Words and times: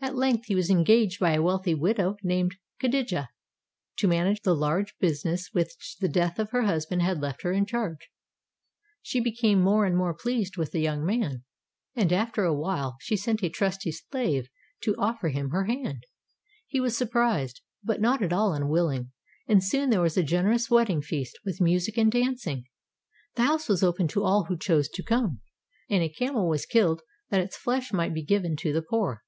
At 0.00 0.14
length 0.14 0.46
he 0.46 0.54
was 0.54 0.70
engaged 0.70 1.18
by 1.18 1.32
a 1.32 1.42
wealthy 1.42 1.74
widow 1.74 2.18
named 2.22 2.54
Kadijah 2.78 3.30
to 3.96 4.06
manage 4.06 4.40
the 4.42 4.54
large 4.54 4.94
business 5.00 5.48
which 5.52 5.96
the 5.98 6.08
death 6.08 6.38
of 6.38 6.50
her 6.52 6.62
husband 6.62 7.02
had 7.02 7.20
left 7.20 7.44
in 7.44 7.58
her 7.58 7.64
charge. 7.64 8.08
She 9.02 9.18
became 9.18 9.60
more 9.60 9.84
and 9.84 9.96
more 9.96 10.14
pleased 10.14 10.56
with 10.56 10.70
the 10.70 10.78
young 10.78 11.04
man, 11.04 11.42
and 11.96 12.12
after 12.12 12.44
a 12.44 12.54
while 12.54 12.96
she 13.00 13.16
sent 13.16 13.42
a 13.42 13.48
trusty 13.48 13.90
slave 13.90 14.48
to 14.82 14.94
ojffer 14.94 15.32
him 15.32 15.50
her 15.50 15.64
hand. 15.64 16.04
He 16.68 16.78
was 16.78 16.96
surprised, 16.96 17.60
but 17.82 18.00
not 18.00 18.22
at 18.22 18.32
all 18.32 18.52
unwilling, 18.54 19.10
and 19.48 19.64
soon 19.64 19.90
there 19.90 20.00
was 20.00 20.16
a 20.16 20.22
generous 20.22 20.70
wedding 20.70 21.02
feast 21.02 21.36
with 21.44 21.60
music 21.60 21.98
and 21.98 22.10
dancing. 22.10 22.66
The 23.34 23.42
house 23.42 23.68
was 23.68 23.82
open 23.82 24.06
to 24.08 24.22
all 24.22 24.44
who 24.44 24.56
chose 24.56 24.88
to 24.90 25.02
come, 25.02 25.40
and 25.90 26.04
a 26.04 26.08
camel 26.08 26.48
was 26.48 26.66
killed 26.66 27.02
that 27.30 27.40
its 27.40 27.56
flesh 27.56 27.92
might 27.92 28.14
be 28.14 28.22
given 28.22 28.54
to 28.58 28.72
the 28.72 28.80
poor. 28.82 29.24